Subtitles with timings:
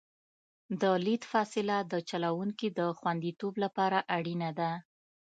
[0.81, 4.71] د لید فاصله د چلوونکي د خوندیتوب لپاره اړینه ده